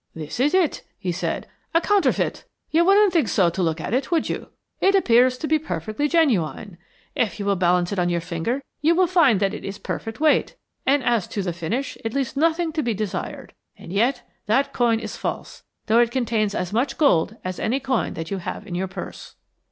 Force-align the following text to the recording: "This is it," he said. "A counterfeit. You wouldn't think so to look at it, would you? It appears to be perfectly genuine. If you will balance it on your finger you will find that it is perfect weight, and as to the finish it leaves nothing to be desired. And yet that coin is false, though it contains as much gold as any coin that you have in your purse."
"This 0.15 0.39
is 0.39 0.55
it," 0.55 0.81
he 0.97 1.11
said. 1.11 1.45
"A 1.75 1.79
counterfeit. 1.79 2.43
You 2.71 2.83
wouldn't 2.83 3.13
think 3.13 3.27
so 3.27 3.51
to 3.51 3.61
look 3.61 3.79
at 3.79 3.93
it, 3.93 4.09
would 4.09 4.29
you? 4.29 4.47
It 4.79 4.95
appears 4.95 5.37
to 5.37 5.47
be 5.47 5.59
perfectly 5.59 6.07
genuine. 6.09 6.79
If 7.13 7.37
you 7.39 7.45
will 7.45 7.55
balance 7.55 7.91
it 7.91 7.99
on 7.99 8.09
your 8.09 8.19
finger 8.19 8.63
you 8.81 8.95
will 8.95 9.05
find 9.05 9.39
that 9.39 9.53
it 9.53 9.63
is 9.63 9.77
perfect 9.77 10.19
weight, 10.19 10.55
and 10.87 11.03
as 11.03 11.27
to 11.27 11.43
the 11.43 11.53
finish 11.53 11.99
it 12.03 12.15
leaves 12.15 12.35
nothing 12.35 12.71
to 12.73 12.81
be 12.81 12.95
desired. 12.95 13.53
And 13.77 13.93
yet 13.93 14.27
that 14.47 14.73
coin 14.73 14.99
is 14.99 15.17
false, 15.17 15.61
though 15.85 15.99
it 15.99 16.09
contains 16.09 16.55
as 16.55 16.73
much 16.73 16.97
gold 16.97 17.35
as 17.43 17.59
any 17.59 17.79
coin 17.79 18.15
that 18.15 18.31
you 18.31 18.39
have 18.39 18.65
in 18.65 18.73
your 18.73 18.87
purse." 18.87 19.35